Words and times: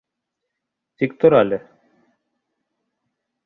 Тик 1.03 1.13
тор 1.25 1.37
әле! 1.41 1.61